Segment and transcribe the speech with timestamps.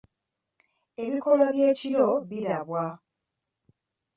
[1.03, 2.83] Ebikoola by’ekiryo biriibwa.